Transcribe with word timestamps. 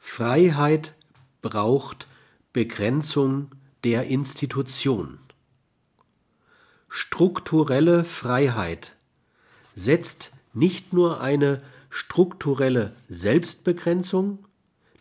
Freiheit 0.00 0.94
braucht 1.42 2.08
Begrenzung 2.52 3.52
der 3.84 4.04
Institution. 4.04 5.20
Strukturelle 6.88 8.04
Freiheit 8.04 8.96
setzt 9.76 10.32
nicht 10.52 10.92
nur 10.92 11.20
eine 11.20 11.62
strukturelle 11.90 12.96
Selbstbegrenzung 13.08 14.44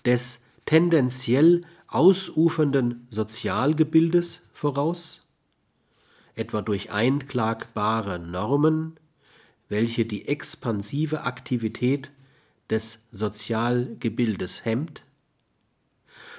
des 0.05 0.41
tendenziell 0.65 1.61
ausufernden 1.87 3.07
Sozialgebildes 3.09 4.47
voraus, 4.53 5.27
etwa 6.35 6.61
durch 6.61 6.91
einklagbare 6.91 8.19
Normen, 8.19 8.99
welche 9.69 10.05
die 10.05 10.27
expansive 10.27 11.23
Aktivität 11.23 12.11
des 12.69 12.99
Sozialgebildes 13.11 14.65
hemmt, 14.65 15.03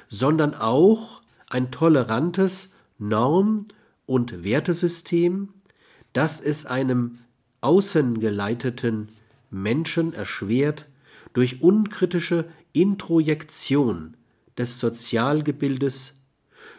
sondern 0.08 0.54
auch 0.54 1.20
ein 1.48 1.70
tolerantes 1.70 2.72
Norm- 2.98 3.66
und 4.06 4.44
Wertesystem, 4.44 5.50
das 6.12 6.40
es 6.40 6.66
einem 6.66 7.18
außengeleiteten 7.60 9.08
Menschen 9.50 10.12
erschwert, 10.12 10.86
durch 11.32 11.62
unkritische 11.62 12.46
Introjektion 12.72 14.16
des 14.58 14.80
Sozialgebildes 14.80 16.22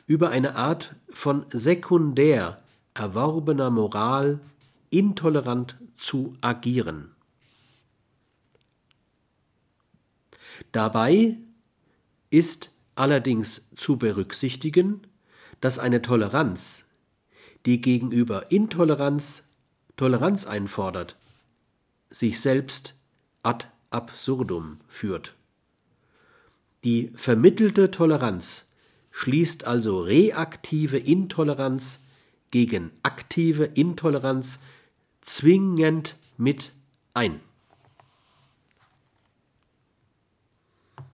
über 0.07 0.29
eine 0.29 0.55
Art 0.55 0.95
von 1.09 1.45
sekundär 1.51 2.57
erworbener 2.93 3.69
Moral 3.69 4.39
intolerant 4.89 5.77
zu 5.95 6.33
agieren. 6.41 7.11
Dabei 10.71 11.37
ist 12.29 12.71
allerdings 12.95 13.69
zu 13.75 13.97
berücksichtigen, 13.97 15.01
dass 15.59 15.79
eine 15.79 16.01
Toleranz, 16.01 16.89
die 17.65 17.81
gegenüber 17.81 18.51
Intoleranz 18.51 19.43
Toleranz 19.97 20.47
einfordert, 20.47 21.15
sich 22.09 22.39
selbst 22.39 22.95
ad 23.43 23.67
absurdum 23.91 24.79
führt. 24.87 25.35
Die 26.83 27.11
vermittelte 27.15 27.91
Toleranz 27.91 28.71
schließt 29.11 29.65
also 29.65 30.01
reaktive 30.01 30.97
Intoleranz 30.97 32.03
gegen 32.49 32.91
aktive 33.03 33.65
Intoleranz 33.65 34.59
zwingend 35.21 36.15
mit 36.37 36.71
ein. 37.13 37.39